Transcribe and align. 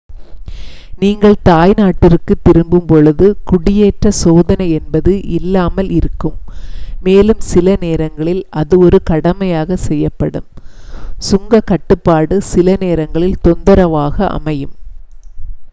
நீங்கள் 0.99 1.35
தாய் 1.43 1.73
நாட்டிற்கு 1.77 2.33
திரும்பும் 2.39 2.87
பொழுது 2.87 3.27
குடியேற்ற 3.43 4.11
சோதனை 4.21 4.67
என்பது 4.71 5.11
இல்லாமல் 5.37 5.91
இருக்கும் 5.91 6.35
மேலும் 7.01 7.45
சில 7.51 7.75
நேரங்களில் 7.79 8.43
அது 8.55 8.77
ஒரு 8.79 8.99
கடமையாக 9.03 9.77
செய்யப்படும் 9.85 10.49
சுங்க 11.29 11.63
கட்டுப்பாடு 11.67 12.37
சில 12.51 12.77
நேரங்களில் 12.81 13.41
தொந்தரவாக 13.41 14.27
அமையும் 14.31 14.75